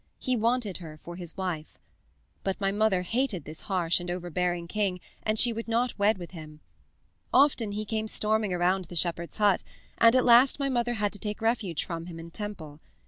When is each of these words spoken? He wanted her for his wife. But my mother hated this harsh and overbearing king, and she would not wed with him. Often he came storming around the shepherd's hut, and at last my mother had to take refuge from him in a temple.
He 0.17 0.35
wanted 0.35 0.77
her 0.77 0.97
for 0.97 1.15
his 1.15 1.37
wife. 1.37 1.77
But 2.43 2.59
my 2.59 2.71
mother 2.71 3.03
hated 3.03 3.43
this 3.45 3.61
harsh 3.69 3.99
and 3.99 4.09
overbearing 4.09 4.67
king, 4.67 4.99
and 5.21 5.37
she 5.37 5.53
would 5.53 5.67
not 5.67 5.99
wed 5.99 6.17
with 6.17 6.31
him. 6.31 6.59
Often 7.31 7.73
he 7.73 7.85
came 7.85 8.07
storming 8.07 8.51
around 8.51 8.85
the 8.85 8.95
shepherd's 8.95 9.37
hut, 9.37 9.61
and 9.99 10.15
at 10.15 10.25
last 10.25 10.59
my 10.59 10.69
mother 10.69 10.95
had 10.95 11.13
to 11.13 11.19
take 11.19 11.39
refuge 11.39 11.83
from 11.85 12.07
him 12.07 12.19
in 12.19 12.27
a 12.29 12.31
temple. 12.31 12.79